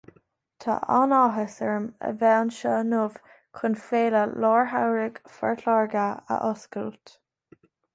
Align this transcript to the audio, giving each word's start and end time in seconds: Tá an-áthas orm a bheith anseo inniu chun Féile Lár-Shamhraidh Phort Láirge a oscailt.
Tá 0.63 0.77
an-áthas 0.99 1.57
orm 1.67 1.85
a 2.07 2.09
bheith 2.23 2.39
anseo 2.39 2.73
inniu 2.87 3.03
chun 3.61 3.79
Féile 3.85 4.27
Lár-Shamhraidh 4.47 5.25
Phort 5.39 5.67
Láirge 5.71 6.11
a 6.13 6.45
oscailt. 6.55 7.19